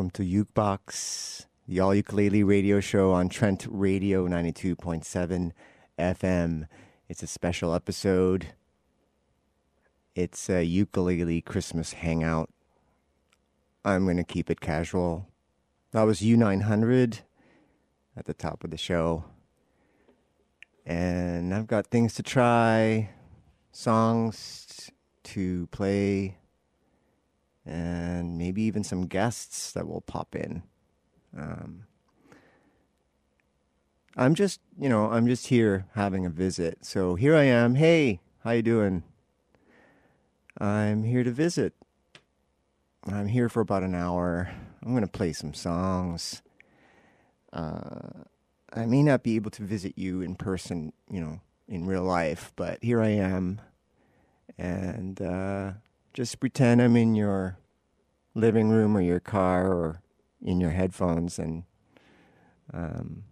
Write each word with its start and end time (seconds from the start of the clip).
Welcome 0.00 0.24
to 0.24 0.44
Ukebox, 0.46 1.44
the 1.68 1.78
all 1.80 1.94
ukulele 1.94 2.42
radio 2.42 2.80
show 2.80 3.12
on 3.12 3.28
Trent 3.28 3.66
Radio 3.68 4.26
92.7 4.26 5.52
FM. 5.98 6.66
It's 7.10 7.22
a 7.22 7.26
special 7.26 7.74
episode. 7.74 8.54
It's 10.14 10.48
a 10.48 10.64
ukulele 10.64 11.42
Christmas 11.42 11.92
hangout. 11.92 12.48
I'm 13.84 14.04
going 14.04 14.16
to 14.16 14.24
keep 14.24 14.48
it 14.48 14.62
casual. 14.62 15.28
That 15.90 16.04
was 16.04 16.20
U900 16.20 17.20
at 18.16 18.24
the 18.24 18.32
top 18.32 18.64
of 18.64 18.70
the 18.70 18.78
show. 18.78 19.24
And 20.86 21.54
I've 21.54 21.66
got 21.66 21.88
things 21.88 22.14
to 22.14 22.22
try, 22.22 23.10
songs 23.70 24.90
to 25.24 25.66
play, 25.66 26.38
and 27.66 28.38
maybe 28.38 28.62
even 28.62 28.84
some 28.84 29.06
guests 29.06 29.72
that 29.72 29.86
will 29.86 30.00
pop 30.00 30.34
in. 30.34 30.62
Um, 31.36 31.84
I'm 34.16 34.34
just, 34.34 34.60
you 34.78 34.88
know, 34.88 35.10
I'm 35.10 35.26
just 35.26 35.46
here 35.46 35.86
having 35.94 36.26
a 36.26 36.30
visit. 36.30 36.84
So 36.84 37.14
here 37.14 37.36
I 37.36 37.44
am. 37.44 37.76
Hey, 37.76 38.20
how 38.42 38.50
you 38.50 38.62
doing? 38.62 39.04
I'm 40.58 41.04
here 41.04 41.24
to 41.24 41.30
visit. 41.30 41.74
I'm 43.06 43.28
here 43.28 43.48
for 43.48 43.60
about 43.60 43.82
an 43.82 43.94
hour. 43.94 44.50
I'm 44.82 44.90
going 44.90 45.02
to 45.02 45.10
play 45.10 45.32
some 45.32 45.54
songs. 45.54 46.42
Uh, 47.52 48.24
I 48.72 48.86
may 48.86 49.02
not 49.02 49.22
be 49.22 49.36
able 49.36 49.50
to 49.52 49.62
visit 49.62 49.96
you 49.96 50.20
in 50.20 50.34
person, 50.34 50.92
you 51.10 51.20
know, 51.20 51.40
in 51.68 51.86
real 51.86 52.02
life, 52.02 52.52
but 52.56 52.78
here 52.82 53.00
I 53.00 53.10
am. 53.10 53.60
And 54.58 55.20
uh, 55.20 55.72
just 56.12 56.40
pretend 56.40 56.80
I'm 56.80 56.96
in 56.96 57.14
your 57.14 57.58
living 58.34 58.68
room 58.68 58.96
or 58.96 59.00
your 59.00 59.20
car 59.20 59.72
or 59.72 60.02
in 60.42 60.60
your 60.60 60.70
headphones, 60.70 61.38
and 61.38 61.64
um, 62.72 63.24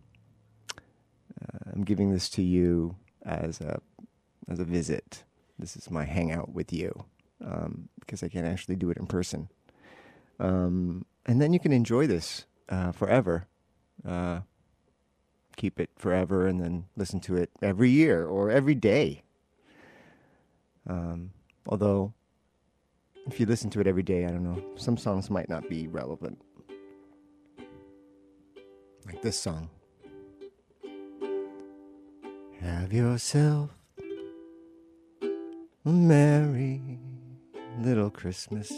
uh, 1.40 1.70
I'm 1.72 1.84
giving 1.84 2.12
this 2.12 2.28
to 2.30 2.42
you 2.42 2.96
as 3.24 3.60
a 3.60 3.80
as 4.48 4.58
a 4.58 4.64
visit. 4.64 5.24
This 5.58 5.76
is 5.76 5.90
my 5.90 6.04
hangout 6.04 6.50
with 6.52 6.72
you 6.72 7.04
um, 7.44 7.88
because 8.00 8.22
I 8.22 8.28
can't 8.28 8.46
actually 8.46 8.76
do 8.76 8.90
it 8.90 8.98
in 8.98 9.06
person. 9.06 9.48
Um, 10.38 11.04
and 11.26 11.40
then 11.40 11.52
you 11.52 11.58
can 11.58 11.72
enjoy 11.72 12.06
this 12.06 12.46
uh, 12.68 12.92
forever. 12.92 13.48
Uh, 14.06 14.40
keep 15.56 15.80
it 15.80 15.90
forever 15.96 16.46
and 16.46 16.60
then 16.60 16.84
listen 16.96 17.20
to 17.20 17.36
it 17.36 17.50
every 17.60 17.90
year 17.90 18.24
or 18.26 18.50
every 18.50 18.76
day. 18.76 19.22
Um, 20.88 21.32
although, 21.66 22.14
if 23.28 23.38
you 23.38 23.46
listen 23.46 23.70
to 23.70 23.80
it 23.80 23.86
every 23.86 24.02
day, 24.02 24.24
I 24.24 24.30
don't 24.30 24.42
know, 24.42 24.62
some 24.76 24.96
songs 24.96 25.30
might 25.30 25.48
not 25.48 25.68
be 25.68 25.86
relevant. 25.86 26.40
Like 29.06 29.22
this 29.22 29.38
song. 29.38 29.70
Have 32.60 32.92
yourself 32.92 33.70
a 35.22 35.88
merry 35.88 36.98
little 37.78 38.10
Christmas. 38.10 38.72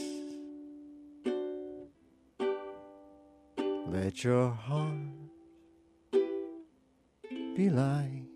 Let 3.86 4.22
your 4.22 4.50
heart 4.50 4.94
be 7.56 7.70
light. 7.70 8.29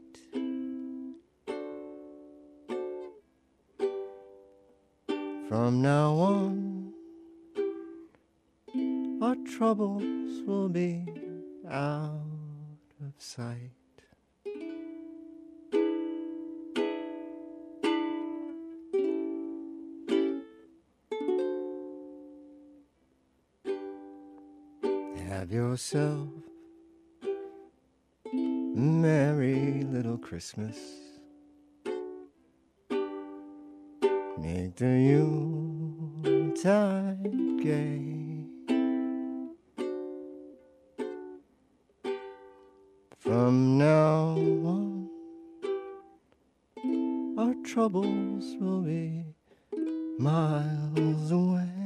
From 5.54 5.82
now 5.82 6.14
on, 6.14 6.92
our 9.22 9.36
troubles 9.56 10.42
will 10.48 10.68
be 10.68 11.06
out 11.70 12.18
of 13.00 13.12
sight. 13.18 13.70
Have 25.28 25.52
yourself 25.52 26.30
merry 28.34 29.84
little 29.84 30.18
Christmas. 30.18 31.03
Make 34.36 34.74
the 34.76 34.86
Yuletide 36.24 37.62
gay. 37.62 38.00
From 43.20 43.78
now 43.78 44.36
on, 44.64 45.08
our 47.38 47.54
troubles 47.64 48.56
will 48.60 48.82
be 48.82 49.24
miles 50.18 51.30
away. 51.30 51.83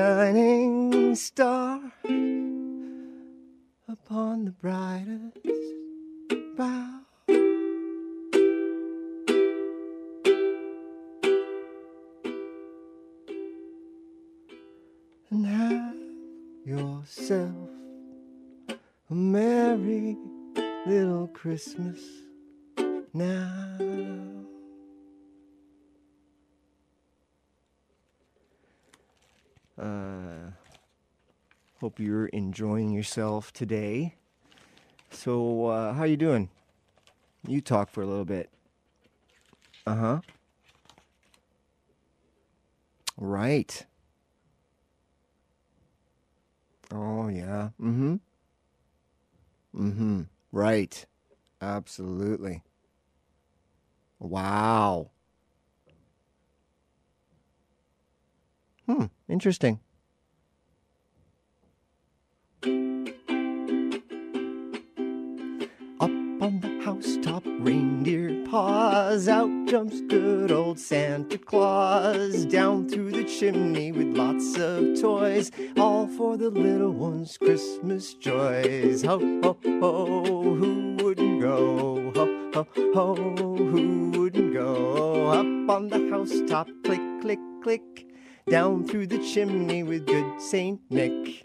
Shining 0.00 1.14
star 1.14 1.78
upon 3.86 4.46
the 4.46 4.50
brightest 4.62 5.36
bough. 6.56 7.00
And 15.28 15.46
have 15.46 15.94
yourself 16.64 17.68
a 19.10 19.14
merry 19.14 20.16
little 20.86 21.28
Christmas 21.34 22.00
now. 23.12 23.76
Uh, 29.80 30.50
Hope 31.80 31.98
you're 31.98 32.26
enjoying 32.26 32.90
yourself 32.92 33.52
today. 33.52 34.14
So, 35.10 35.66
uh, 35.66 35.94
how 35.94 36.04
you 36.04 36.16
doing? 36.16 36.50
You 37.46 37.60
talk 37.60 37.90
for 37.90 38.02
a 38.02 38.06
little 38.06 38.24
bit. 38.26 38.50
Uh 39.86 39.96
huh. 39.96 40.20
Right. 43.16 43.86
Oh 46.92 47.28
yeah. 47.28 47.70
Mm-hmm. 47.80 48.16
Mm-hmm. 49.76 50.22
Right. 50.52 51.06
Absolutely. 51.60 52.62
Wow. 54.20 55.10
Hmm. 58.86 59.06
Interesting. 59.30 59.78
Up 66.00 66.10
on 66.42 66.58
the 66.60 66.80
housetop, 66.84 67.44
reindeer 67.60 68.44
pause. 68.46 69.28
Out 69.28 69.48
jumps 69.68 70.00
good 70.08 70.50
old 70.50 70.80
Santa 70.80 71.38
Claus. 71.38 72.44
Down 72.46 72.88
through 72.88 73.12
the 73.12 73.22
chimney 73.22 73.92
with 73.92 74.16
lots 74.16 74.58
of 74.58 75.00
toys. 75.00 75.52
All 75.78 76.08
for 76.08 76.36
the 76.36 76.50
little 76.50 76.90
ones' 76.90 77.38
Christmas 77.38 78.14
joys. 78.14 79.02
Ho, 79.02 79.20
ho, 79.44 79.56
ho, 79.62 80.54
who 80.56 80.96
wouldn't 80.98 81.40
go? 81.40 82.10
Ho, 82.16 82.26
ho, 82.52 82.66
ho, 82.94 83.14
who 83.14 84.10
wouldn't 84.10 84.52
go? 84.54 85.28
Up 85.28 85.70
on 85.70 85.88
the 85.88 86.08
housetop, 86.10 86.66
click, 86.82 87.00
click, 87.20 87.38
click. 87.62 88.09
Down 88.48 88.84
through 88.84 89.06
the 89.06 89.18
chimney 89.18 89.82
with 89.82 90.06
good 90.06 90.40
Saint 90.40 90.80
Nick. 90.90 91.44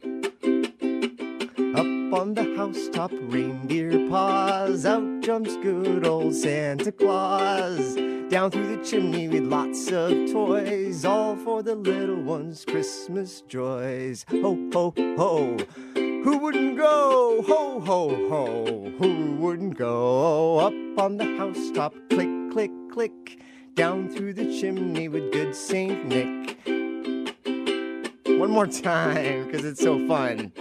Up 1.76 2.14
on 2.14 2.34
the 2.34 2.54
housetop, 2.56 3.12
reindeer 3.14 4.08
pause. 4.10 4.86
Out 4.86 5.22
jumps 5.22 5.56
good 5.58 6.08
old 6.08 6.34
Santa 6.34 6.92
Claus. 6.92 7.96
Down 8.30 8.50
through 8.50 8.78
the 8.78 8.84
chimney 8.84 9.28
with 9.28 9.44
lots 9.44 9.92
of 9.92 10.32
toys. 10.32 11.06
All 11.06 11.36
for 11.36 11.62
the 11.62 11.76
little 11.76 12.22
ones' 12.24 12.66
Christmas 12.66 13.42
joys. 13.42 14.26
Ho, 14.30 14.58
ho, 14.74 14.94
ho. 15.18 15.58
Who 15.94 16.38
wouldn't 16.38 16.78
go? 16.78 17.44
Ho, 17.46 17.80
ho, 17.82 18.28
ho. 18.30 18.92
Who 18.98 19.36
wouldn't 19.36 19.78
go? 19.78 20.60
Up 20.60 20.74
on 20.98 21.18
the 21.18 21.26
housetop, 21.38 21.94
click, 22.10 22.52
click, 22.52 22.72
click. 22.92 23.42
Down 23.76 24.10
through 24.10 24.34
the 24.34 24.46
chimney 24.60 25.10
with 25.10 25.34
good 25.34 25.54
Saint 25.54 26.06
Nick. 26.08 26.75
One 28.38 28.52
more 28.52 28.68
time, 28.68 29.46
because 29.46 29.66
it's 29.66 29.82
so 29.82 30.06
fun. 30.08 30.52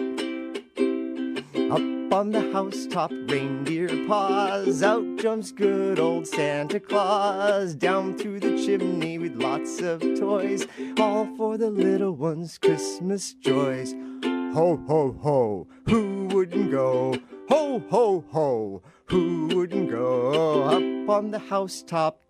Up 1.71 2.13
on 2.15 2.31
the 2.31 2.51
housetop, 2.53 3.11
reindeer 3.11 3.89
pause. 4.07 4.83
Out 4.83 5.05
jumps 5.19 5.51
good 5.51 5.99
old 5.99 6.27
Santa 6.27 6.79
Claus. 6.79 7.75
Down 7.75 8.17
through 8.17 8.41
the 8.41 8.57
chimney 8.65 9.19
with 9.19 9.35
lots 9.35 9.81
of 9.81 10.01
toys. 10.19 10.67
All 10.99 11.29
for 11.37 11.59
the 11.59 11.71
little 11.71 12.13
ones' 12.13 12.59
Christmas 12.59 13.35
joys. 13.35 13.93
Ho, 14.23 14.81
ho, 14.87 15.17
ho. 15.21 15.67
Who 15.87 16.29
wouldn't 16.29 16.71
go? 16.71 17.17
Ho, 17.49 17.83
ho, 17.91 18.25
ho. 18.31 18.83
Who 19.07 19.49
wouldn't 19.49 19.91
go? 19.91 20.63
Up 20.63 21.11
on 21.11 21.33
the 21.33 21.41
housetop. 21.41 22.23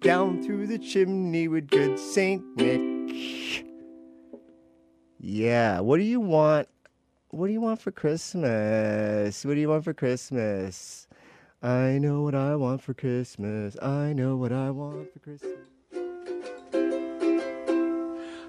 Down 0.00 0.42
through 0.42 0.66
the 0.66 0.78
chimney 0.78 1.48
with 1.48 1.68
good 1.68 1.98
Saint 1.98 2.42
Nick. 2.56 3.64
Yeah, 5.28 5.80
what 5.80 5.96
do 5.96 6.04
you 6.04 6.20
want 6.20 6.68
what 7.30 7.48
do 7.48 7.52
you 7.52 7.60
want 7.60 7.80
for 7.80 7.90
Christmas? 7.90 9.44
What 9.44 9.54
do 9.54 9.60
you 9.60 9.68
want 9.68 9.82
for 9.82 9.92
Christmas? 9.92 11.08
I 11.60 11.98
know 11.98 12.22
what 12.22 12.36
I 12.36 12.54
want 12.54 12.80
for 12.80 12.94
Christmas. 12.94 13.76
I 13.82 14.12
know 14.12 14.36
what 14.36 14.52
I 14.52 14.70
want 14.70 15.12
for 15.12 15.18
Christmas. 15.18 15.66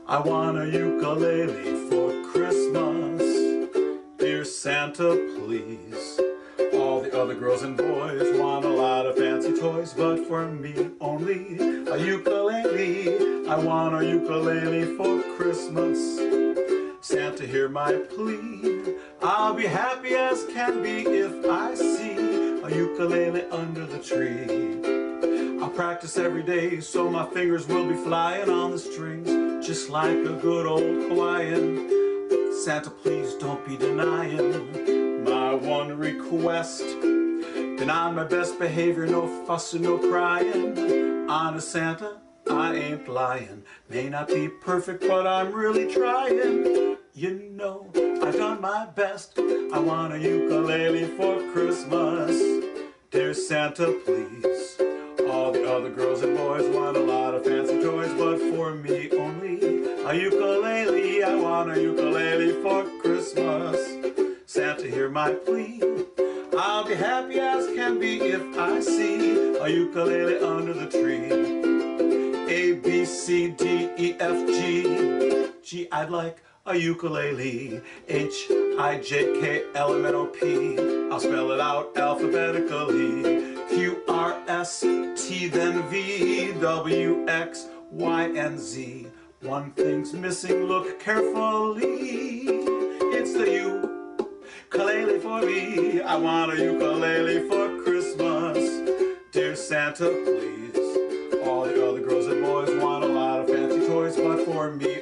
I 0.07 0.19
want 0.19 0.59
a 0.59 0.67
ukulele 0.67 1.89
for 1.89 2.31
Christmas. 2.31 3.23
Dear 4.19 4.45
Santa, 4.45 5.15
please. 5.39 6.19
All 6.75 7.01
the 7.01 7.19
other 7.19 7.33
girls 7.33 7.63
and 7.63 7.75
boys 7.75 8.37
want 8.37 8.65
a 8.65 8.69
lot 8.69 9.07
of 9.07 9.17
fancy 9.17 9.59
toys, 9.59 9.95
but 9.95 10.27
for 10.27 10.47
me 10.47 10.91
only 11.01 11.57
a 11.87 11.97
ukulele. 11.97 13.47
I 13.47 13.57
want 13.57 13.95
a 13.95 14.05
ukulele 14.05 14.95
for 14.95 15.23
Christmas. 15.37 16.36
Santa, 17.37 17.51
hear 17.51 17.69
my 17.69 17.93
plea. 17.93 18.95
I'll 19.21 19.53
be 19.53 19.67
happy 19.67 20.15
as 20.15 20.43
can 20.45 20.81
be 20.81 21.01
if 21.01 21.45
I 21.45 21.75
see 21.75 22.13
a 22.63 22.75
ukulele 22.75 23.43
under 23.51 23.85
the 23.85 23.99
tree. 23.99 25.61
I'll 25.61 25.69
practice 25.69 26.17
every 26.17 26.41
day 26.41 26.79
so 26.79 27.11
my 27.11 27.27
fingers 27.27 27.67
will 27.67 27.87
be 27.87 27.93
flying 27.93 28.49
on 28.49 28.71
the 28.71 28.79
strings 28.79 29.65
just 29.65 29.89
like 29.89 30.17
a 30.17 30.33
good 30.41 30.65
old 30.65 31.11
Hawaiian. 31.11 32.53
Santa, 32.63 32.89
please 32.89 33.35
don't 33.35 33.63
be 33.67 33.77
denying 33.77 35.23
my 35.23 35.53
one 35.53 35.95
request. 35.95 36.85
Then 37.01 37.91
on 37.91 38.15
my 38.15 38.23
best 38.23 38.57
behavior, 38.57 39.05
no 39.05 39.27
fussing, 39.45 39.83
no 39.83 39.99
crying. 39.99 41.29
Honest 41.29 41.69
Santa, 41.71 42.17
I 42.49 42.73
ain't 42.73 43.07
lying. 43.07 43.63
May 43.89 44.09
not 44.09 44.27
be 44.27 44.49
perfect, 44.49 45.01
but 45.07 45.27
I'm 45.27 45.51
really 45.51 45.91
trying. 45.93 46.86
You 47.17 47.49
know, 47.51 47.89
I've 48.21 48.35
done 48.35 48.61
my 48.61 48.85
best. 48.93 49.39
I 49.39 49.79
want 49.79 50.13
a 50.13 50.19
ukulele 50.19 51.07
for 51.17 51.41
Christmas. 51.51 52.39
Dear 53.09 53.33
Santa, 53.33 53.99
please. 54.05 54.79
All 55.27 55.51
the 55.51 55.67
other 55.67 55.89
girls 55.89 56.21
and 56.21 56.37
boys 56.37 56.67
want 56.75 56.95
a 56.95 56.99
lot 56.99 57.33
of 57.33 57.43
fancy 57.43 57.81
toys, 57.81 58.13
but 58.19 58.37
for 58.37 58.75
me 58.75 59.09
only 59.13 59.55
a 60.05 60.13
ukulele. 60.13 61.23
I 61.23 61.33
want 61.33 61.71
a 61.71 61.81
ukulele 61.81 62.61
for 62.61 62.83
Christmas. 63.01 63.79
Santa, 64.45 64.85
hear 64.85 65.09
my 65.09 65.31
plea. 65.31 65.81
I'll 66.55 66.87
be 66.87 66.93
happy 66.93 67.39
as 67.39 67.65
can 67.73 67.99
be 67.99 68.21
if 68.21 68.59
I 68.59 68.79
see 68.79 69.57
a 69.57 69.67
ukulele 69.67 70.37
under 70.45 70.73
the 70.73 70.85
tree. 70.85 71.33
A, 72.47 72.73
B, 72.73 73.05
C, 73.05 73.47
D, 73.47 73.89
E, 73.97 74.15
F, 74.19 74.47
G. 74.49 75.49
G, 75.63 75.87
I'd 75.91 76.11
like 76.11 76.43
a 76.67 76.75
ukulele. 76.75 77.81
H, 78.09 78.51
I, 78.77 78.99
J, 79.01 79.39
K, 79.39 79.63
L, 79.73 79.95
M, 79.95 80.05
N, 80.05 80.15
O, 80.15 80.25
P. 80.25 80.77
I'll 81.09 81.19
spell 81.19 81.51
it 81.51 81.61
out 81.61 81.95
alphabetically. 81.97 83.55
Q, 83.69 84.03
R, 84.09 84.37
S, 84.47 84.81
T, 84.81 85.47
then 85.47 85.87
V, 85.89 86.53
W, 86.59 87.25
X, 87.27 87.67
Y, 87.89 88.23
and 88.35 88.59
Z. 88.59 89.07
One 89.41 89.71
thing's 89.71 90.13
missing, 90.13 90.65
look 90.65 90.99
carefully. 90.99 91.85
It's 93.15 93.33
the 93.33 93.49
ukulele 94.69 95.19
for 95.19 95.41
me. 95.41 96.01
I 96.01 96.17
want 96.17 96.51
a 96.51 96.61
ukulele 96.61 97.47
for 97.47 97.81
Christmas. 97.83 98.57
Dear 99.31 99.55
Santa, 99.55 100.09
please. 100.25 101.37
All 101.45 101.63
the 101.63 101.87
other 101.87 102.01
girls 102.01 102.27
and 102.27 102.43
boys 102.43 102.69
want 102.81 103.05
a 103.05 103.07
lot 103.07 103.41
of 103.41 103.47
fancy 103.47 103.87
toys, 103.87 104.17
but 104.17 104.43
for 104.43 104.71
me 104.71 104.96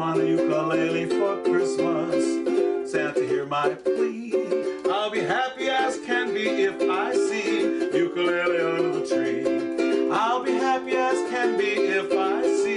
want 0.00 0.18
a 0.18 0.26
ukulele 0.26 1.04
for 1.04 1.42
Christmas. 1.42 2.90
Santa, 2.90 3.20
hear 3.20 3.44
my 3.44 3.68
plea. 3.68 4.32
I'll 4.90 5.10
be 5.10 5.20
happy 5.20 5.68
as 5.68 5.98
can 6.06 6.32
be 6.32 6.46
if 6.70 6.80
I 6.80 7.12
see 7.12 7.60
ukulele 7.98 8.60
under 8.60 8.98
the 8.98 9.06
tree. 9.06 10.10
I'll 10.10 10.42
be 10.42 10.52
happy 10.52 10.92
as 10.92 11.18
can 11.30 11.58
be 11.58 11.72
if 11.98 12.10
I 12.12 12.42
see 12.62 12.69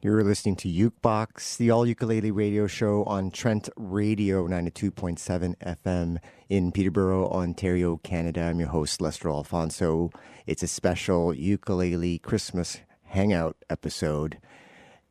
You're 0.00 0.22
listening 0.22 0.54
to 0.56 0.68
Ukebox, 0.68 1.56
the 1.56 1.72
all 1.72 1.84
ukulele 1.84 2.30
radio 2.30 2.68
show 2.68 3.02
on 3.02 3.32
Trent 3.32 3.68
Radio 3.76 4.46
92.7 4.46 5.56
FM 5.56 6.18
in 6.48 6.70
Peterborough, 6.70 7.28
Ontario, 7.28 7.96
Canada. 8.04 8.42
I'm 8.42 8.60
your 8.60 8.68
host, 8.68 9.00
Lester 9.00 9.28
Alfonso. 9.28 10.10
It's 10.46 10.62
a 10.62 10.68
special 10.68 11.34
ukulele 11.34 12.20
Christmas 12.20 12.78
hangout 13.06 13.56
episode, 13.68 14.38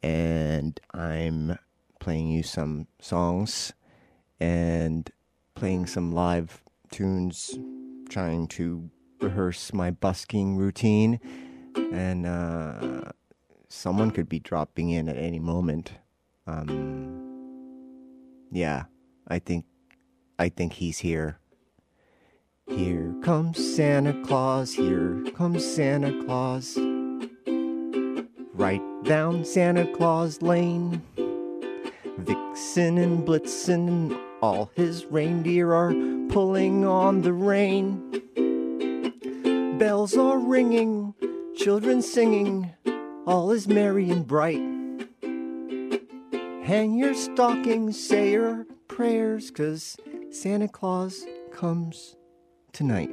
and 0.01 0.79
I'm 0.94 1.60
playing 2.00 2.29
you 2.29 2.44
some 2.44 2.88
songs 3.01 3.74
and 4.39 5.12
playing 5.53 5.88
some 5.88 6.13
live 6.13 6.63
tunes, 6.91 7.60
trying 8.08 8.48
to 8.48 8.89
rehearse 9.20 9.74
my 9.74 9.91
busking 9.91 10.56
routine. 10.56 11.20
And, 11.75 12.25
uh, 12.25 13.12
someone 13.70 14.12
could 14.12 14.30
be 14.30 14.40
dropping 14.40 14.90
in 14.90 15.10
at 15.10 15.18
any 15.18 15.40
moment. 15.40 15.94
Um, 16.46 17.18
yeah, 18.52 18.86
I 19.28 19.40
think, 19.40 19.66
I 20.40 20.50
think 20.50 20.74
he's 20.74 21.00
here. 21.00 21.40
Here 22.68 23.14
comes 23.24 23.76
Santa 23.76 24.14
Claus, 24.26 24.74
here 24.74 25.24
comes 25.36 25.66
Santa 25.66 26.24
Claus. 26.26 26.78
Right 28.54 28.82
down 29.04 29.46
Santa 29.46 29.86
Claus 29.96 30.42
Lane. 30.42 31.02
Vixen 32.18 32.98
and 32.98 33.26
Blitzen, 33.26 34.20
all 34.42 34.72
his 34.76 35.06
reindeer 35.06 35.74
are 35.74 35.94
pulling 36.30 36.86
on 36.86 37.22
the 37.22 37.32
rein. 37.32 38.22
Bells 39.78 40.18
are 40.18 40.40
ringing, 40.40 41.14
children 41.56 42.02
singing, 42.02 42.74
all 43.28 43.52
is 43.52 43.68
merry 43.68 44.10
and 44.10 44.26
bright. 44.26 44.62
Hang 46.64 46.98
your 46.98 47.14
stockings, 47.14 48.00
say 48.00 48.32
your 48.32 48.66
prayers, 48.88 49.52
cause 49.52 49.98
Santa 50.32 50.70
Claus 50.70 51.26
comes 51.52 52.16
tonight. 52.72 53.12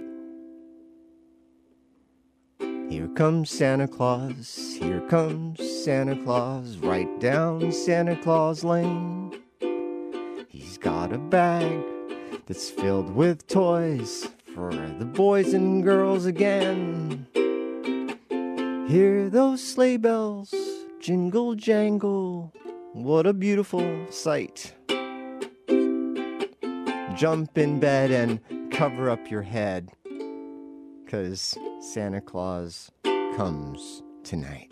Here 2.88 3.08
comes 3.16 3.50
Santa 3.50 3.88
Claus, 3.88 4.76
here 4.78 5.00
comes 5.08 5.58
Santa 5.84 6.16
Claus, 6.22 6.76
right 6.76 7.08
down 7.18 7.72
Santa 7.72 8.14
Claus 8.14 8.62
Lane. 8.62 9.32
He's 10.48 10.78
got 10.78 11.12
a 11.12 11.18
bag 11.18 11.82
that's 12.46 12.70
filled 12.70 13.12
with 13.12 13.48
toys 13.48 14.28
for 14.54 14.70
the 14.70 15.06
boys 15.06 15.54
and 15.54 15.82
girls 15.82 16.26
again. 16.26 17.26
Hear 18.86 19.30
those 19.30 19.62
sleigh 19.62 19.96
bells 19.96 20.52
jingle 21.00 21.54
jangle. 21.54 22.52
What 22.92 23.26
a 23.26 23.32
beautiful 23.32 24.06
sight. 24.10 24.74
Jump 27.16 27.56
in 27.56 27.80
bed 27.80 28.10
and 28.10 28.40
cover 28.70 29.08
up 29.08 29.30
your 29.30 29.40
head. 29.40 29.90
Cause 31.08 31.56
Santa 31.80 32.20
Claus 32.20 32.90
comes 33.36 34.02
tonight. 34.22 34.68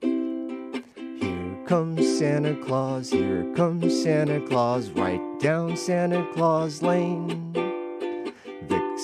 Here 0.00 1.58
comes 1.66 2.18
Santa 2.18 2.54
Claus, 2.64 3.10
here 3.10 3.52
comes 3.54 4.02
Santa 4.02 4.40
Claus, 4.46 4.88
right 4.90 5.20
down 5.40 5.76
Santa 5.76 6.26
Claus 6.32 6.80
Lane. 6.80 7.65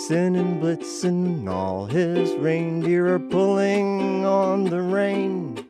Vixen 0.02 0.34
and 0.34 0.60
Blitzen, 0.60 1.48
all 1.48 1.86
his 1.86 2.34
reindeer 2.34 3.14
are 3.14 3.20
pulling 3.20 4.26
on 4.26 4.64
the 4.64 4.82
rein. 4.82 5.64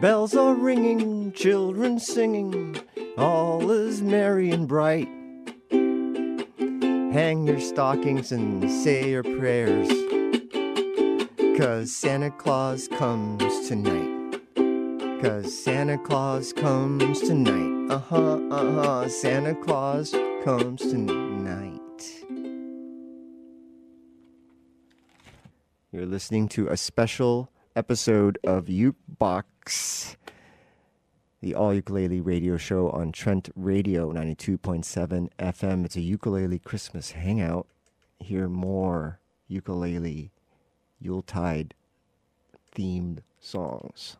Bells 0.00 0.34
are 0.34 0.54
ringing, 0.56 1.30
children 1.30 2.00
singing, 2.00 2.76
all 3.16 3.70
is 3.70 4.02
merry 4.02 4.50
and 4.50 4.66
bright. 4.66 5.06
Hang 5.70 7.46
your 7.46 7.60
stockings 7.60 8.32
and 8.32 8.68
say 8.68 9.08
your 9.08 9.22
prayers, 9.22 9.88
cause 11.56 11.92
Santa 11.92 12.32
Claus 12.32 12.88
comes 12.88 13.68
tonight. 13.68 14.40
Cause 15.22 15.56
Santa 15.62 15.96
Claus 15.96 16.52
comes 16.52 17.20
tonight. 17.20 17.94
Uh 17.94 17.98
huh, 18.00 18.40
uh 18.50 18.72
huh, 18.72 19.08
Santa 19.08 19.54
Claus 19.54 20.12
comes 20.42 20.80
tonight. 20.80 21.83
You're 25.94 26.06
listening 26.06 26.48
to 26.48 26.66
a 26.66 26.76
special 26.76 27.52
episode 27.76 28.36
of 28.42 28.64
Ukebox, 28.64 30.16
the 31.40 31.54
all 31.54 31.72
ukulele 31.72 32.20
radio 32.20 32.56
show 32.56 32.90
on 32.90 33.12
Trent 33.12 33.50
Radio 33.54 34.12
92.7 34.12 35.28
FM. 35.38 35.84
It's 35.84 35.94
a 35.94 36.00
ukulele 36.00 36.58
Christmas 36.58 37.12
hangout. 37.12 37.68
Hear 38.18 38.48
more 38.48 39.20
ukulele 39.46 40.32
Yuletide 41.00 41.74
themed 42.74 43.20
songs. 43.38 44.16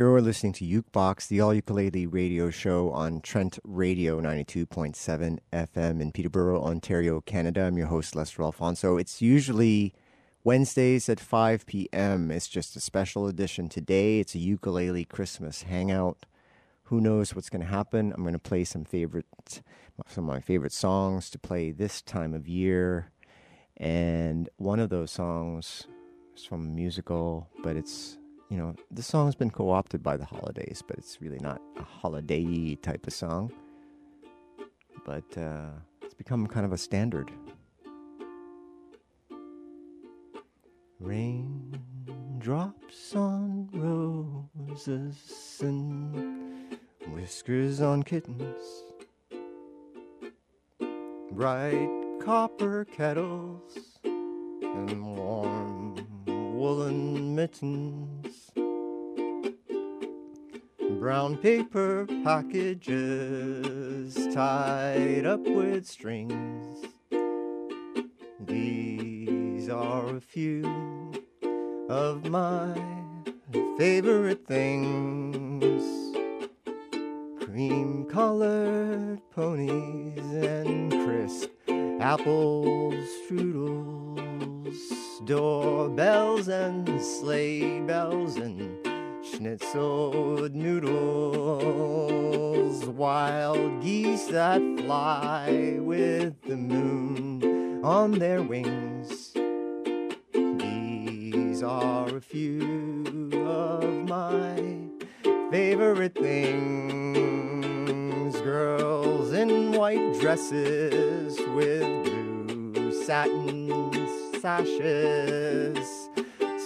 You're 0.00 0.22
listening 0.22 0.54
to 0.54 0.64
Ukebox, 0.64 1.28
the 1.28 1.42
all 1.42 1.52
ukulele 1.52 2.06
radio 2.06 2.48
show 2.48 2.90
on 2.90 3.20
Trent 3.20 3.58
Radio 3.64 4.18
92.7 4.18 5.38
FM 5.52 6.00
in 6.00 6.10
Peterborough, 6.10 6.62
Ontario, 6.64 7.20
Canada. 7.20 7.64
I'm 7.64 7.76
your 7.76 7.88
host, 7.88 8.16
Lester 8.16 8.42
Alfonso. 8.42 8.96
It's 8.96 9.20
usually 9.20 9.92
Wednesdays 10.42 11.10
at 11.10 11.20
5 11.20 11.66
p.m. 11.66 12.30
It's 12.30 12.48
just 12.48 12.76
a 12.76 12.80
special 12.80 13.26
edition 13.26 13.68
today. 13.68 14.20
It's 14.20 14.34
a 14.34 14.38
ukulele 14.38 15.04
Christmas 15.04 15.64
hangout. 15.64 16.24
Who 16.84 17.02
knows 17.02 17.34
what's 17.34 17.50
going 17.50 17.60
to 17.60 17.66
happen? 17.66 18.14
I'm 18.14 18.22
going 18.22 18.32
to 18.32 18.38
play 18.38 18.64
some 18.64 18.86
favorite, 18.86 19.26
some 20.08 20.24
of 20.24 20.34
my 20.34 20.40
favorite 20.40 20.72
songs 20.72 21.28
to 21.28 21.38
play 21.38 21.72
this 21.72 22.00
time 22.00 22.32
of 22.32 22.48
year. 22.48 23.10
And 23.76 24.48
one 24.56 24.80
of 24.80 24.88
those 24.88 25.10
songs 25.10 25.88
is 26.34 26.46
from 26.46 26.62
a 26.62 26.70
musical, 26.70 27.50
but 27.62 27.76
it's 27.76 28.16
you 28.50 28.56
know, 28.56 28.74
the 28.90 29.02
song's 29.02 29.36
been 29.36 29.50
co 29.50 29.70
opted 29.70 30.02
by 30.02 30.16
the 30.16 30.24
holidays, 30.24 30.82
but 30.86 30.98
it's 30.98 31.22
really 31.22 31.38
not 31.38 31.62
a 31.78 31.84
holiday 31.84 32.74
type 32.74 33.06
of 33.06 33.12
song. 33.12 33.52
But 35.06 35.38
uh, 35.38 35.70
it's 36.02 36.14
become 36.14 36.48
kind 36.48 36.66
of 36.66 36.72
a 36.72 36.78
standard. 36.78 37.30
Raindrops 40.98 41.70
on 43.14 43.68
roses 43.72 45.58
and 45.62 46.76
whiskers 47.14 47.80
on 47.80 48.02
kittens, 48.02 48.82
bright 51.30 51.88
copper 52.20 52.84
kettles 52.84 54.00
and 54.04 55.16
warm 55.16 55.94
woolen 56.60 57.34
mittens, 57.34 58.50
brown 61.00 61.38
paper 61.38 62.06
packages 62.22 64.14
tied 64.34 65.24
up 65.24 65.40
with 65.40 65.86
strings. 65.86 66.84
These 68.40 69.70
are 69.70 70.16
a 70.16 70.20
few 70.20 71.14
of 71.88 72.26
my 72.26 72.74
favorite 73.78 74.46
things 74.46 75.82
cream 77.42 78.04
colored 78.04 79.22
ponies 79.30 80.18
and 80.34 80.92
crisp 80.92 81.48
apple 82.02 82.92
strudels 83.24 84.09
doorbells 85.30 86.48
and 86.48 87.00
sleigh 87.00 87.78
bells 87.82 88.36
and 88.36 88.84
schnitzeled 89.24 90.52
noodles, 90.52 90.84
wild 92.86 93.80
geese 93.80 94.26
that 94.26 94.60
fly 94.80 95.76
with 95.78 96.34
the 96.42 96.56
moon 96.56 97.80
on 97.84 98.10
their 98.10 98.42
wings. 98.42 99.32
These 100.32 101.62
are 101.62 102.16
a 102.16 102.20
few 102.20 103.30
of 103.46 103.84
my 104.08 104.80
favorite 105.52 106.16
things. 106.16 107.20
Girls 108.40 109.30
in 109.32 109.70
white 109.74 110.18
dresses 110.18 111.38
with 111.54 112.04
blue 112.04 112.92
satin 113.04 113.59
sashes, 114.40 116.08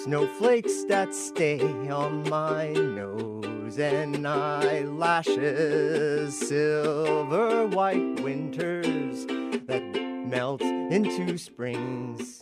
snowflakes 0.04 0.84
that 0.84 1.12
stay 1.12 1.60
on 1.88 2.22
my 2.28 2.72
nose 2.72 3.80
and 3.80 4.28
eyelashes, 4.28 6.38
silver 6.38 7.66
white 7.66 8.20
winters 8.20 9.26
that 9.66 9.82
melt 10.26 10.62
into 10.62 11.36
springs. 11.36 12.38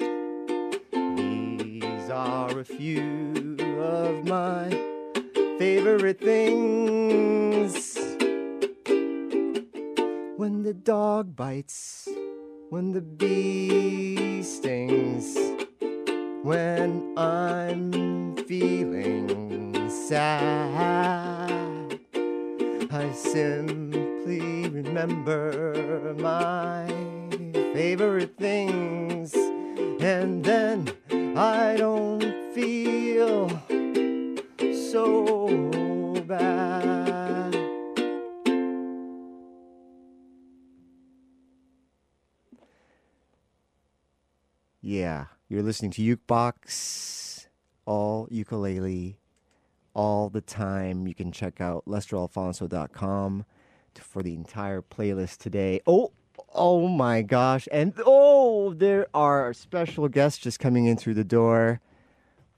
These 0.93 2.11
are 2.11 2.59
a 2.59 2.65
few 2.65 3.57
of 3.81 4.27
my 4.27 4.69
favorite 5.59 6.21
things. 6.21 7.97
When 10.37 10.63
the 10.63 10.75
dog 10.75 11.35
bites 11.35 12.07
when 12.73 12.91
the 12.91 13.03
bee 13.03 14.43
stings, 14.43 15.37
when 16.43 17.13
I'm 17.19 18.35
feeling 18.47 19.91
sad. 19.91 22.01
I 22.91 23.13
simply 23.13 24.71
remember 24.71 26.15
my 26.17 26.87
favorite 27.75 28.39
things, 28.39 29.35
and 30.01 30.43
then 30.43 30.91
I 31.37 31.77
don't 31.77 32.55
feel 32.55 33.51
so 34.73 36.23
bad. 36.27 36.92
Yeah, 44.93 45.25
you're 45.49 45.63
listening 45.63 45.91
to 45.93 46.17
Ukebox, 46.17 47.47
all 47.87 48.29
ukulele, 48.31 49.17
all 49.95 50.29
the 50.29 50.43
time. 50.43 51.07
You 51.07 51.15
can 51.15 51.33
check 51.33 51.63
out 51.63 51.87
lesteralfonso.com 51.87 53.47
for 53.99 54.23
the 54.23 54.35
entire 54.35 54.83
playlist 54.83 55.39
today. 55.39 55.81
Oh, 55.87 56.13
Oh 56.55 56.87
my 56.89 57.23
gosh. 57.23 57.67
And 57.73 57.95
oh, 58.05 58.75
there 58.75 59.07
are 59.15 59.55
special 59.55 60.09
guests 60.09 60.39
just 60.39 60.61
coming 60.61 60.85
in 60.85 60.99
through 60.99 61.15
the 61.15 61.25
door. 61.25 61.81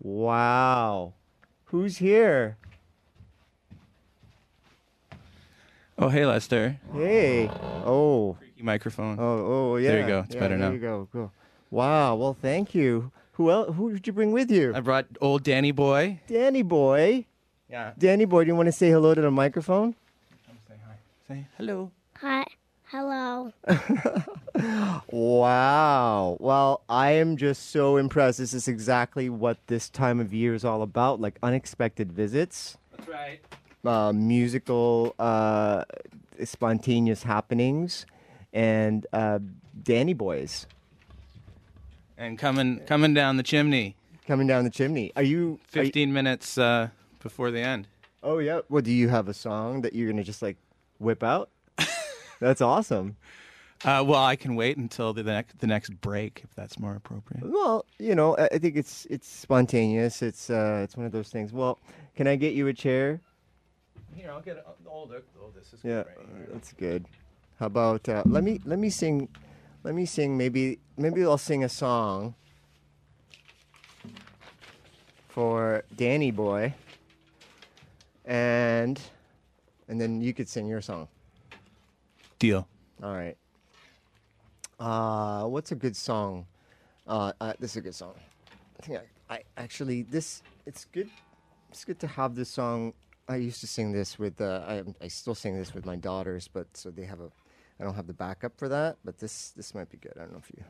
Wow. 0.00 1.14
Who's 1.66 1.98
here? 1.98 2.56
Oh, 5.96 6.08
hey, 6.08 6.26
Lester. 6.26 6.80
Hey. 6.92 7.48
Oh. 7.84 8.34
Freaky 8.40 8.62
microphone. 8.64 9.18
Oh, 9.20 9.72
oh, 9.74 9.76
yeah. 9.76 9.90
There 9.90 10.00
you 10.00 10.06
go. 10.08 10.18
It's 10.26 10.34
Yeah, 10.34 10.40
better 10.40 10.58
there 10.58 10.66
now. 10.68 10.74
you 10.74 10.80
go. 10.80 11.08
Cool. 11.12 11.32
Wow. 11.74 12.14
Well, 12.14 12.36
thank 12.40 12.72
you. 12.72 13.10
Who 13.32 13.50
else? 13.50 13.74
Who 13.74 13.92
did 13.92 14.06
you 14.06 14.12
bring 14.12 14.30
with 14.30 14.48
you? 14.48 14.72
I 14.76 14.78
brought 14.78 15.06
old 15.20 15.42
Danny 15.42 15.72
boy. 15.72 16.20
Danny 16.28 16.62
boy. 16.62 17.26
Yeah. 17.68 17.94
Danny 17.98 18.26
boy, 18.26 18.44
do 18.44 18.48
you 18.48 18.54
want 18.54 18.68
to 18.68 18.72
say 18.72 18.90
hello 18.90 19.12
to 19.12 19.20
the 19.20 19.32
microphone? 19.32 19.96
Say 20.68 20.74
hi. 20.86 20.94
Say 21.26 21.46
hello. 21.58 21.90
Hi. 22.20 22.44
Hello. 22.84 23.52
Wow. 25.10 26.36
Well, 26.38 26.82
I 26.88 27.10
am 27.12 27.36
just 27.36 27.70
so 27.70 27.96
impressed. 27.96 28.38
This 28.38 28.54
is 28.54 28.68
exactly 28.68 29.28
what 29.28 29.58
this 29.66 29.88
time 29.88 30.20
of 30.20 30.32
year 30.32 30.54
is 30.54 30.64
all 30.64 30.82
about 30.82 31.20
like 31.20 31.38
unexpected 31.42 32.12
visits, 32.12 32.78
That's 32.96 33.08
right. 33.08 33.40
uh, 33.84 34.12
musical, 34.12 35.14
uh, 35.18 35.84
spontaneous 36.44 37.24
happenings, 37.24 38.06
and 38.52 39.06
uh, 39.12 39.40
Danny 39.82 40.14
boys 40.14 40.66
And 42.16 42.38
coming 42.38 42.80
coming 42.80 43.14
down 43.14 43.36
the 43.36 43.42
chimney. 43.42 43.96
coming 44.26 44.46
down 44.46 44.64
the 44.64 44.70
chimney. 44.70 45.12
Are 45.16 45.22
you. 45.22 45.38
are 45.38 45.42
you- 45.50 45.58
Fifteen 45.68 46.12
minutes 46.12 46.56
uh, 46.58 46.88
before 47.22 47.50
the 47.50 47.60
end. 47.60 47.86
oh, 48.22 48.38
yeah. 48.38 48.60
Well, 48.68 48.82
do 48.82 48.92
you 48.92 49.08
have 49.08 49.28
a 49.28 49.34
song 49.34 49.82
that 49.82 49.94
you're 49.94 50.06
going 50.06 50.16
to 50.18 50.24
just 50.24 50.40
like 50.42 50.56
whip 50.98 51.22
out? 51.22 51.50
That's 52.40 52.60
awesome. 52.60 53.16
Uh, 53.84 54.02
well, 54.06 54.24
I 54.24 54.36
can 54.36 54.54
wait 54.54 54.76
until 54.78 55.12
the 55.12 55.22
next 55.22 55.58
the 55.58 55.66
next 55.66 55.90
break 56.00 56.40
if 56.42 56.54
that's 56.54 56.78
more 56.78 56.94
appropriate. 56.96 57.44
Well, 57.50 57.84
you 57.98 58.14
know, 58.14 58.34
I 58.38 58.56
think 58.58 58.76
it's 58.76 59.06
it's 59.10 59.28
spontaneous. 59.28 60.22
It's 60.22 60.48
uh, 60.48 60.80
it's 60.84 60.96
one 60.96 61.04
of 61.04 61.12
those 61.12 61.28
things. 61.28 61.52
Well, 61.52 61.78
can 62.16 62.26
I 62.26 62.36
get 62.36 62.54
you 62.54 62.66
a 62.68 62.72
chair? 62.72 63.20
Here, 64.14 64.30
I'll 64.30 64.40
get 64.40 64.64
older. 64.88 65.22
Oh, 65.42 65.50
this 65.54 65.74
is 65.74 65.80
Yeah, 65.82 66.04
that's 66.50 66.72
good. 66.72 67.04
How 67.58 67.66
about 67.66 68.08
uh, 68.08 68.22
let 68.24 68.42
me 68.42 68.60
let 68.64 68.78
me 68.78 68.88
sing, 68.88 69.28
let 69.84 69.94
me 69.94 70.06
sing. 70.06 70.36
Maybe 70.36 70.80
maybe 70.96 71.22
I'll 71.22 71.38
sing 71.38 71.62
a 71.62 71.68
song 71.68 72.34
for 75.28 75.84
Danny 75.94 76.30
Boy, 76.30 76.74
and 78.24 79.00
and 79.86 80.00
then 80.00 80.20
you 80.20 80.32
could 80.34 80.48
sing 80.48 80.66
your 80.66 80.80
song. 80.80 81.06
Deal. 82.38 82.66
All 83.02 83.14
right. 83.14 83.36
Uh, 84.80 85.44
what's 85.44 85.70
a 85.70 85.74
good 85.74 85.94
song? 85.94 86.46
Uh, 87.06 87.32
uh, 87.40 87.52
this 87.60 87.72
is 87.72 87.76
a 87.76 87.80
good 87.82 87.94
song. 87.94 88.14
I 88.80 88.82
think 88.82 88.98
I, 89.28 89.34
I 89.34 89.42
actually 89.56 90.02
this 90.02 90.42
it's 90.66 90.86
good. 90.86 91.10
It's 91.70 91.84
good 91.84 92.00
to 92.00 92.06
have 92.06 92.34
this 92.34 92.48
song. 92.48 92.94
I 93.28 93.36
used 93.36 93.60
to 93.60 93.66
sing 93.66 93.92
this 93.92 94.18
with. 94.18 94.40
Uh, 94.40 94.62
I 94.66 94.82
I 95.02 95.08
still 95.08 95.34
sing 95.34 95.56
this 95.56 95.74
with 95.74 95.84
my 95.84 95.96
daughters, 95.96 96.48
but 96.48 96.66
so 96.72 96.90
they 96.90 97.04
have 97.04 97.20
a. 97.20 97.30
I 97.78 97.84
don't 97.84 97.94
have 97.94 98.06
the 98.06 98.12
backup 98.12 98.56
for 98.56 98.68
that, 98.68 98.98
but 99.04 99.18
this 99.18 99.50
this 99.50 99.74
might 99.74 99.90
be 99.90 99.96
good. 99.98 100.12
I 100.16 100.20
don't 100.20 100.32
know 100.32 100.42
if 100.42 100.50
you. 100.56 100.64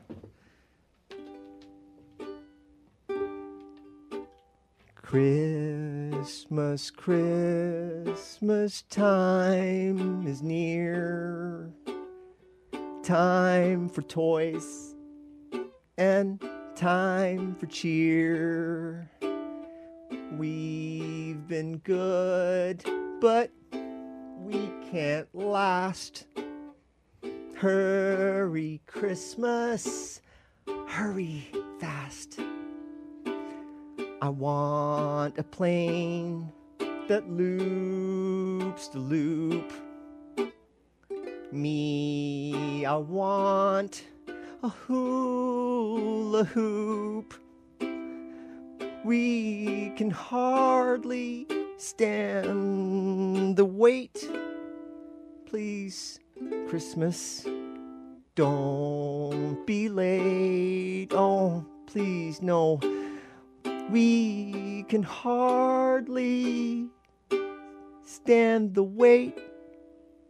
Christmas, 4.95 6.89
Christmas 6.89 8.81
time 8.89 10.25
is 10.25 10.41
near. 10.41 11.71
Time 13.03 13.87
for 13.87 14.01
toys 14.01 14.95
and 15.99 16.43
time 16.75 17.55
for 17.55 17.67
cheer. 17.67 19.09
We've 20.31 21.47
been 21.47 21.77
good, 21.83 22.83
but 23.21 23.51
we 24.39 24.71
can't 24.91 25.27
last. 25.35 26.25
Hurry, 27.55 28.81
Christmas, 28.85 30.19
hurry 30.87 31.47
fast. 31.79 32.37
I 34.21 34.27
want 34.27 35.37
a 35.37 35.43
plane 35.43 36.51
that 37.07 37.29
loops 37.29 38.89
the 38.89 38.99
loop. 38.99 39.71
Me, 41.53 42.85
I 42.85 42.97
want 42.97 44.03
a 44.61 44.67
hula 44.67 46.43
hoop. 46.43 47.35
We 49.05 49.93
can 49.95 50.09
hardly 50.09 51.47
stand 51.77 53.55
the 53.55 53.63
wait. 53.63 54.29
Please, 55.45 56.19
Christmas, 56.67 57.45
don't 58.35 59.65
be 59.65 59.87
late. 59.87 61.07
Oh, 61.11 61.65
please, 61.87 62.41
no. 62.41 62.79
We 63.89 64.83
can 64.89 65.03
hardly 65.03 66.89
stand 68.03 68.75
the 68.75 68.83
wait. 68.83 69.39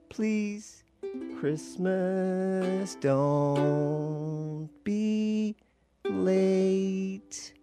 Please, 0.09 0.83
Christmas, 1.39 2.95
don't 2.95 4.69
be 4.83 5.55
late. 6.03 7.53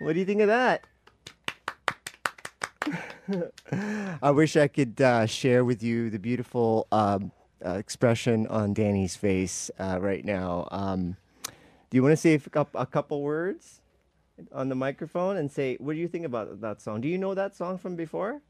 What 0.00 0.12
do 0.12 0.18
you 0.20 0.24
think 0.24 0.40
of 0.42 0.48
that? 0.48 0.86
I 4.22 4.30
wish 4.30 4.56
I 4.56 4.68
could 4.68 5.00
uh, 5.00 5.26
share 5.26 5.64
with 5.64 5.82
you 5.82 6.10
the 6.10 6.18
beautiful 6.18 6.86
um, 6.92 7.32
uh, 7.64 7.70
expression 7.70 8.46
on 8.48 8.74
Danny's 8.74 9.16
face 9.16 9.70
uh, 9.78 9.98
right 10.00 10.24
now. 10.24 10.68
Um, 10.70 11.16
do 11.90 11.96
you 11.96 12.02
want 12.02 12.12
to 12.12 12.16
say 12.16 12.40
a 12.54 12.66
a 12.74 12.86
couple 12.86 13.22
words 13.22 13.80
on 14.52 14.68
the 14.68 14.74
microphone 14.74 15.36
and 15.36 15.50
say, 15.50 15.76
what 15.76 15.94
do 15.94 15.98
you 15.98 16.08
think 16.08 16.24
about 16.24 16.60
that 16.60 16.80
song? 16.82 17.00
Do 17.00 17.08
you 17.08 17.18
know 17.18 17.34
that 17.34 17.54
song 17.54 17.78
from 17.78 17.96
before? 17.96 18.42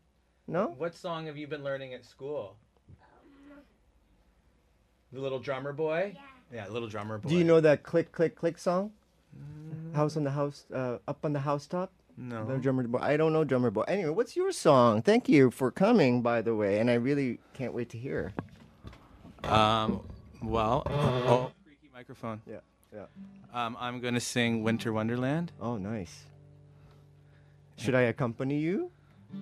No? 0.47 0.75
What 0.79 0.95
song 0.95 1.27
have 1.27 1.37
you 1.37 1.47
been 1.47 1.63
learning 1.63 1.95
at 1.95 2.05
school? 2.05 2.57
The 5.13 5.21
little 5.21 5.39
drummer 5.39 5.73
boy. 5.73 6.17
Yeah, 6.53 6.65
yeah, 6.67 6.73
little 6.73 6.89
drummer 6.89 7.19
boy. 7.19 7.29
Do 7.29 7.37
you 7.37 7.45
know 7.45 7.61
that 7.61 7.83
click, 7.83 8.11
click, 8.13 8.35
click 8.35 8.59
song? 8.59 8.93
House 9.95 10.17
on 10.17 10.25
the 10.25 10.31
house, 10.31 10.65
uh, 10.75 10.99
up 11.07 11.25
on 11.25 11.33
the 11.33 11.41
housetop? 11.41 11.93
No. 12.17 12.45
No 12.45 12.59
drummer 12.59 12.85
boy. 12.85 12.99
I 12.99 13.17
don't 13.17 13.33
know 13.33 13.45
drummer 13.45 13.71
boy. 13.71 13.83
Anyway, 13.89 14.11
what's 14.11 14.37
your 14.37 14.53
song? 14.53 15.03
Thank 15.03 15.29
you 15.29 15.51
for 15.51 15.71
coming, 15.71 16.23
by 16.23 16.43
the 16.43 16.55
way, 16.55 16.79
and 16.79 16.91
I 16.91 16.95
really 16.95 17.41
can't 17.55 17.75
wait 17.75 17.91
to 17.91 17.99
hear. 17.99 18.33
Um. 19.43 20.01
Well. 20.43 20.83
Oh. 20.87 21.51
Freaky 21.65 21.91
microphone. 21.93 22.41
Yeah, 22.47 22.59
yeah. 22.95 23.07
Um. 23.53 23.77
I'm 23.81 24.01
gonna 24.01 24.21
sing 24.21 24.63
Winter 24.63 24.93
Wonderland. 24.93 25.53
Oh, 25.61 25.77
nice. 25.77 26.25
Should 27.77 27.95
I 27.95 28.03
accompany 28.03 28.59
you? 28.59 28.91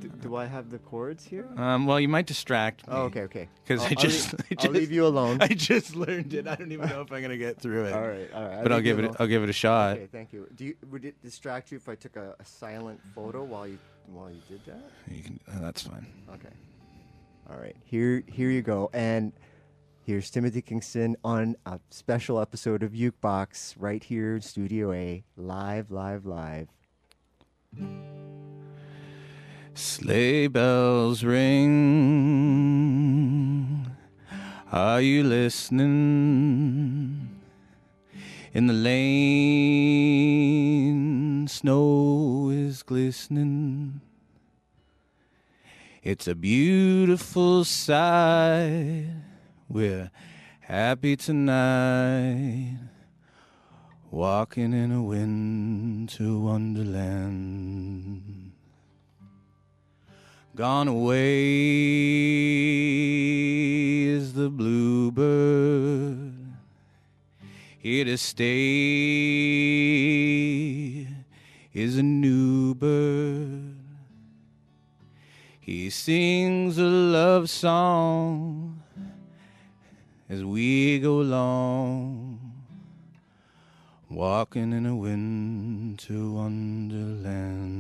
D- 0.01 0.09
do 0.20 0.36
I 0.36 0.47
have 0.47 0.70
the 0.70 0.78
chords 0.78 1.24
here? 1.24 1.47
Um. 1.57 1.86
Well, 1.86 2.01
you 2.01 2.09
might 2.09 2.26
distract 2.26 2.86
me. 2.86 2.93
Oh, 2.95 3.03
okay, 3.05 3.22
okay. 3.22 3.49
'Cause 3.66 3.80
I'll- 3.80 3.86
I 3.86 3.88
I'll 3.90 3.95
just- 3.97 4.32
leave- 4.32 4.47
I 4.61 4.66
I'll 4.66 4.70
leave 4.72 4.93
you 4.93 5.07
alone. 5.07 5.38
I 5.40 5.49
just 5.49 5.95
learned 5.97 6.34
it. 6.34 6.47
I 6.49 6.55
don't 6.57 6.72
even 6.72 6.88
know 6.88 7.01
if 7.03 7.12
I'm 7.12 7.22
gonna 7.22 7.36
get 7.36 7.61
through 7.61 7.84
it. 7.86 7.93
all 7.93 8.01
right, 8.07 8.32
all 8.32 8.45
right. 8.49 8.62
But 8.62 8.72
I'll 8.72 8.80
give 8.80 8.99
it. 8.99 9.05
alone. 9.05 9.16
I'll 9.20 9.26
give 9.26 9.43
it 9.43 9.49
a 9.51 9.53
shot. 9.53 9.97
Okay, 9.97 10.09
thank 10.11 10.32
you. 10.32 10.49
Do 10.57 10.64
you, 10.64 10.74
would 10.90 11.05
it 11.05 11.20
distract 11.22 11.70
you 11.70 11.76
if 11.76 11.88
I 11.88 11.95
took 11.95 12.16
a, 12.16 12.34
a 12.38 12.45
silent 12.45 13.01
photo 13.14 13.43
while 13.45 13.66
you 13.66 13.78
while 14.12 14.30
you 14.30 14.40
did 14.49 14.64
that? 14.66 14.82
You 15.11 15.22
can, 15.22 15.40
uh, 15.49 15.61
that's 15.61 15.82
fine. 15.82 16.07
Okay. 16.34 16.49
All 17.51 17.57
right. 17.57 17.76
Here 17.84 18.22
here 18.26 18.51
you 18.51 18.62
go. 18.62 18.90
And 18.93 19.32
here's 20.05 20.30
Timothy 20.30 20.62
Kingston 20.62 21.16
on 21.24 21.55
a 21.66 21.78
special 21.90 22.40
episode 22.40 22.82
of 22.82 22.93
Ukebox 22.93 23.74
right 23.78 24.03
here 24.03 24.36
in 24.36 24.43
Studio 24.43 24.93
A, 24.93 25.22
live, 25.36 25.90
live, 25.90 26.24
live. 26.26 26.68
Sleigh 29.75 30.49
bells 30.49 31.25
ring. 31.25 31.87
Are 34.70 35.01
you 35.01 35.25
listening? 35.25 37.31
In 38.53 38.66
the 38.66 38.75
lane, 38.75 39.49
snow 41.49 42.51
is 42.53 42.83
glistening. 42.83 44.03
It's 46.03 46.29
a 46.29 46.35
beautiful 46.35 47.64
sight. 47.64 49.07
We're 49.70 50.11
happy 50.61 51.16
tonight. 51.16 52.77
Walking 54.11 54.75
in 54.75 54.93
a 54.93 55.03
winter 55.03 56.37
wonderland. 56.37 58.53
Gone 60.55 60.87
away 60.87 61.17
is 64.05 64.35
the 64.35 64.51
bluebird 64.51 66.35
Here 67.79 68.05
to 68.05 68.19
stay 68.19 68.53
is 71.73 71.97
a 71.97 72.03
new 72.03 72.75
bird. 72.75 73.77
He 75.59 75.89
sings 75.89 76.77
a 76.77 76.83
love 76.83 77.49
song 77.49 78.83
as 80.29 80.45
we 80.45 80.99
go 80.99 81.23
along, 81.23 82.39
walking 84.11 84.75
in 84.75 84.85
a 84.85 84.95
winter 84.95 86.29
wonderland. 86.29 87.73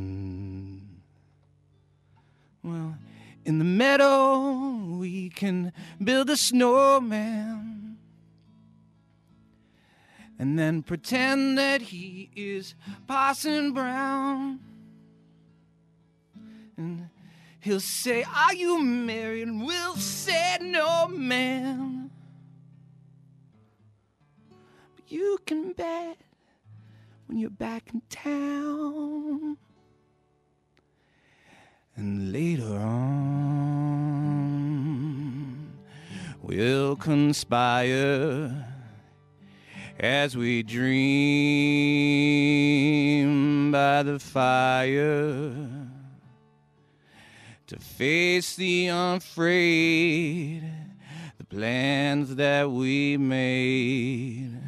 Well, 2.62 2.96
in 3.44 3.58
the 3.58 3.64
meadow, 3.64 4.76
we 4.98 5.30
can 5.30 5.72
build 6.02 6.30
a 6.30 6.36
snowman 6.36 7.82
and 10.38 10.58
then 10.58 10.82
pretend 10.82 11.56
that 11.58 11.82
he 11.82 12.30
is 12.34 12.74
Parson 13.06 13.72
Brown. 13.72 14.60
And 16.76 17.08
he'll 17.60 17.78
say, 17.78 18.24
Are 18.24 18.54
you 18.54 18.82
married? 18.82 19.46
And 19.46 19.64
we'll 19.64 19.96
say, 19.96 20.58
No, 20.60 21.08
man. 21.08 22.10
But 24.96 25.12
you 25.12 25.38
can 25.46 25.72
bet 25.74 26.16
when 27.26 27.38
you're 27.38 27.50
back 27.50 27.90
in 27.92 28.02
town. 28.10 29.58
And 31.94 32.32
later 32.32 32.74
on, 32.74 33.82
we'll 36.40 36.96
conspire 36.96 38.66
as 40.00 40.36
we 40.36 40.62
dream 40.62 40.92
by 43.70 44.02
the 44.02 44.18
fire 44.18 45.52
to 47.66 47.78
face 47.78 48.56
the 48.56 48.88
unafraid, 48.88 50.64
the 51.38 51.44
plans 51.44 52.34
that 52.36 52.70
we 52.70 53.16
made, 53.16 54.58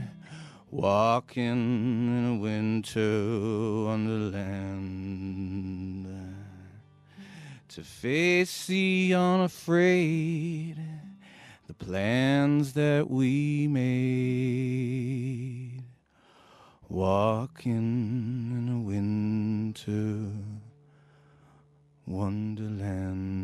walking 0.71 1.43
in 1.43 2.37
a 2.37 2.39
winter 2.39 3.85
wonderland. 3.87 5.84
To 7.75 7.83
face 7.83 8.69
the 8.69 9.15
unafraid, 9.15 10.79
the 11.67 11.75
plans 11.75 12.75
that 12.75 13.11
we 13.11 13.67
made, 13.67 15.83
walking 16.89 18.53
in 18.53 18.69
a 18.73 18.79
winter 18.79 20.31
wonderland. 22.07 23.35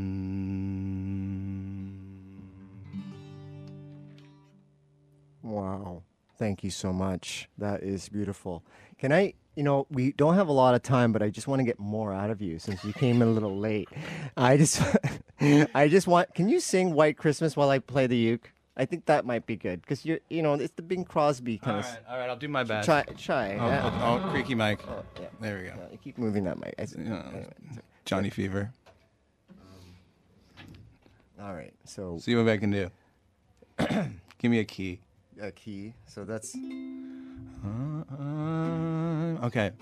Wow. 5.43 6.05
Thank 6.39 6.63
you 6.63 6.71
so 6.71 6.93
much. 6.93 7.49
That 7.59 7.83
is 7.83 8.09
beautiful. 8.09 8.63
Can 8.97 9.13
I, 9.13 9.35
you 9.61 9.65
know, 9.65 9.87
we 9.91 10.13
don't 10.13 10.37
have 10.37 10.49
a 10.49 10.53
lot 10.53 10.75
of 10.75 10.83
time, 10.83 11.13
but 11.13 11.23
I 11.23 11.29
just 11.29 11.47
want 11.47 11.61
to 11.61 11.65
get 11.65 11.79
more 11.79 12.15
out 12.15 12.31
of 12.31 12.41
you 12.41 12.59
since 12.59 12.83
you 12.83 12.95
came 12.95 13.21
in 13.21 13.29
a 13.29 13.31
little 13.31 13.59
late. 13.59 13.91
I 14.35 14.57
just, 14.57 14.81
I 15.75 15.87
just 15.87 16.07
want, 16.07 16.33
can 16.35 16.49
you 16.49 16.61
sing 16.61 16.95
White 16.95 17.19
Christmas 17.19 17.59
while 17.59 17.69
I 17.69 17.79
play 17.79 18.07
the 18.07 18.17
uke? 18.17 18.51
I 18.79 18.87
think 18.87 19.05
that 19.05 19.27
might 19.27 19.45
be 19.45 19.57
good 19.57 19.83
because 19.83 20.07
you're, 20.07 20.21
you 20.31 20.41
know, 20.41 20.55
it's 20.55 20.73
the 20.77 20.81
Bing 20.83 21.05
Crosby 21.05 21.59
kind 21.59 21.75
All 21.77 21.81
of. 21.81 21.85
right, 21.91 21.99
all 22.09 22.19
right, 22.19 22.31
I'll 22.31 22.37
do 22.39 22.49
my 22.49 22.65
best. 22.65 22.87
Try, 22.87 23.03
try. 23.19 23.53
Oh, 23.59 23.67
yeah. 23.67 24.21
oh, 24.25 24.31
creaky 24.31 24.55
mic. 24.55 24.81
Oh, 24.89 25.05
yeah. 25.21 25.27
There 25.43 25.59
we 25.59 25.65
go. 25.65 25.75
You 25.93 25.99
keep 25.99 26.17
moving 26.17 26.45
that 26.45 26.59
mic. 26.59 26.75
I, 26.79 26.87
anyway, 26.99 27.47
Johnny 28.07 28.31
Fever. 28.31 28.71
all 31.39 31.53
right. 31.53 31.75
So 31.85 32.17
See 32.19 32.35
what 32.35 32.49
I 32.49 32.57
can 32.57 32.71
do. 32.71 32.91
Give 34.39 34.51
me 34.51 34.61
a 34.61 34.65
key. 34.65 35.01
a 35.39 35.51
key. 35.51 35.93
So 36.07 36.25
that's 36.25 36.57
Uh, 37.63 38.80
okay. 39.43 39.73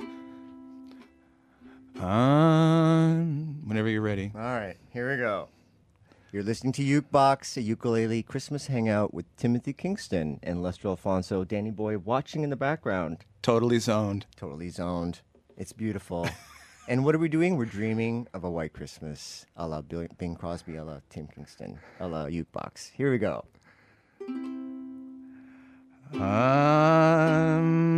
Um, 2.01 3.63
whenever 3.65 3.89
you're 3.89 4.03
ready. 4.03 4.31
all 4.35 4.41
right. 4.41 4.77
Here 4.93 5.11
we 5.11 5.17
go. 5.17 5.49
You're 6.31 6.43
listening 6.43 6.75
to 6.75 6.83
Ukebox, 6.83 7.57
a 7.57 7.63
ukulele 7.63 8.23
Christmas 8.23 8.67
hangout 8.67 9.15
with 9.15 9.25
Timothy 9.37 9.73
Kingston 9.73 10.39
and 10.43 10.63
Lester 10.63 10.89
Alfonso, 10.89 11.43
Danny 11.43 11.71
Boy 11.71 11.97
watching 11.97 12.43
in 12.43 12.51
the 12.51 12.57
background. 12.57 13.25
Totally 13.41 13.79
zoned. 13.79 14.27
Totally 14.37 14.69
zoned. 14.69 15.21
It's 15.57 15.73
beautiful. 15.73 16.29
and 16.89 17.05
what 17.05 17.15
are 17.15 17.19
we 17.19 17.31
doing? 17.31 17.57
We're 17.57 17.65
dreaming 17.65 18.29
of 18.35 18.45
a 18.45 18.51
white 18.51 18.75
Christmas, 18.75 19.47
a 19.57 19.67
la 19.67 19.81
Bing 19.81 20.37
Crosby, 20.37 20.77
a 20.77 20.85
la 20.85 21.01
Tim 21.09 21.29
Kingston, 21.29 21.79
a 21.99 22.07
la 22.07 22.27
Ukebox. 22.27 22.93
Here 22.93 23.11
we 23.11 23.17
go. 23.19 23.47
Dreaming 27.31 27.98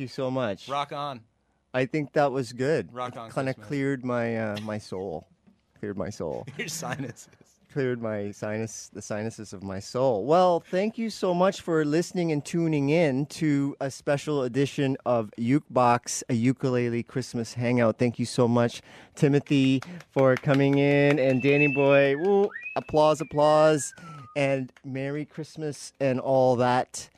you 0.00 0.08
so 0.08 0.30
much. 0.30 0.68
Rock 0.68 0.92
on. 0.92 1.20
I 1.72 1.86
think 1.86 2.14
that 2.14 2.32
was 2.32 2.52
good. 2.52 2.92
Rock 2.92 3.16
on 3.16 3.30
Kind 3.30 3.48
of 3.48 3.60
cleared 3.60 4.04
my 4.04 4.36
uh, 4.36 4.56
my 4.62 4.78
soul. 4.78 5.28
Cleared 5.78 5.96
my 5.96 6.10
soul. 6.10 6.46
Your 6.58 6.68
sinuses. 6.68 7.28
cleared 7.72 8.02
my 8.02 8.32
sinus 8.32 8.90
the 8.92 9.00
sinuses 9.00 9.52
of 9.52 9.62
my 9.62 9.78
soul. 9.78 10.24
Well, 10.24 10.58
thank 10.58 10.98
you 10.98 11.08
so 11.10 11.32
much 11.32 11.60
for 11.60 11.84
listening 11.84 12.32
and 12.32 12.44
tuning 12.44 12.90
in 12.90 13.26
to 13.26 13.76
a 13.80 13.88
special 13.90 14.42
edition 14.42 14.96
of 15.06 15.30
Ukebox, 15.38 16.24
a 16.28 16.34
ukulele 16.34 17.04
Christmas 17.04 17.54
hangout. 17.54 17.98
Thank 17.98 18.18
you 18.18 18.26
so 18.26 18.48
much, 18.48 18.82
Timothy, 19.14 19.80
for 20.10 20.34
coming 20.34 20.78
in 20.78 21.20
and 21.20 21.40
Danny 21.40 21.68
Boy. 21.68 22.16
Woo, 22.16 22.50
applause, 22.74 23.20
applause, 23.20 23.94
and 24.36 24.72
Merry 24.84 25.24
Christmas 25.24 25.92
and 26.00 26.18
all 26.18 26.56
that 26.56 27.08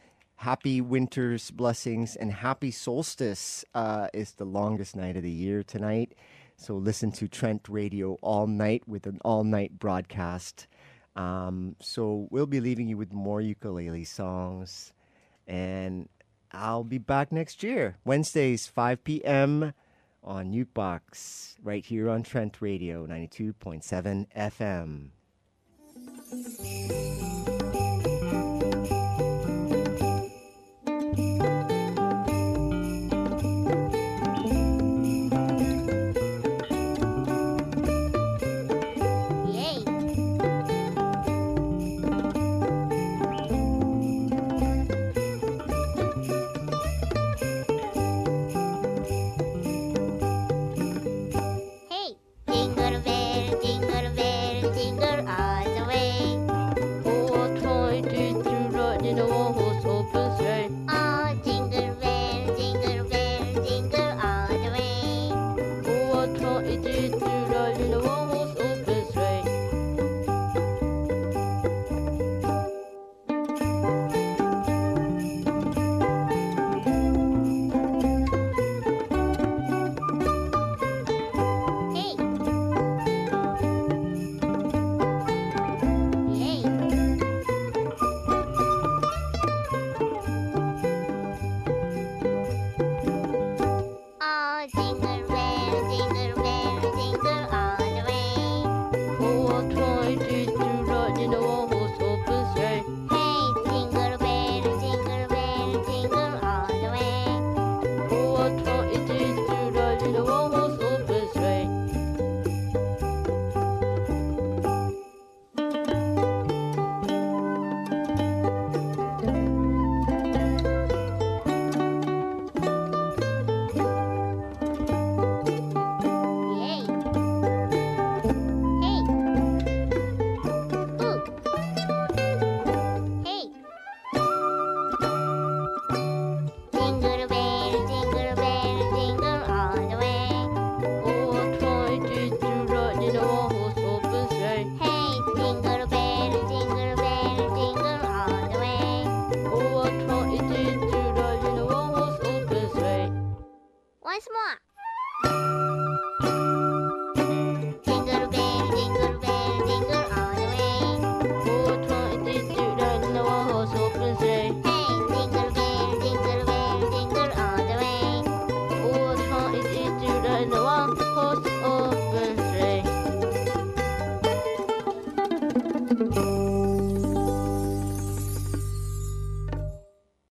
happy 0.43 0.81
winter's 0.81 1.53
blessings 1.53 2.17
and 2.17 2.33
happy 2.33 2.73
solstice 2.73 3.65
uh, 3.77 4.09
is 4.13 4.33
the 4.33 4.45
longest 4.45 4.97
night 4.97 5.17
of 5.17 5.23
the 5.23 5.31
year 5.31 5.63
tonight. 5.63 6.17
So 6.57 6.75
listen 6.75 7.13
to 7.13 7.29
Trent 7.29 7.69
Radio 7.69 8.15
all 8.23 8.49
night 8.49 8.83
with 8.89 9.07
an 9.07 9.21
all 9.25 9.45
night 9.45 9.79
broadcast. 9.79 10.67
Um, 11.15 11.77
so 11.81 12.27
we'll 12.33 12.47
be 12.47 12.59
leaving 12.59 12.89
you 12.89 12.97
with 12.97 13.13
more 13.13 13.41
ukulele 13.41 14.03
songs. 14.03 14.93
And 15.47 16.09
I'll 16.51 16.83
be 16.83 16.99
back 16.99 17.31
next 17.31 17.63
year, 17.63 17.99
Wednesdays, 18.05 18.67
5 18.67 19.05
p.m. 19.05 19.75
on 20.25 20.53
Ukebox, 20.53 21.55
right 21.63 21.87
here 21.87 22.11
on 22.11 22.25
Trent 22.25 22.61
Radio 22.61 23.07
92.7 23.07 24.27
FM. 24.37 25.11